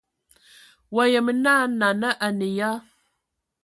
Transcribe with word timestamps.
Wa 0.95 1.03
yəm 1.13 1.27
na 1.43 1.53
nana 1.79 2.09
a 2.25 2.27
nə 2.37 2.47
ya? 2.57 2.71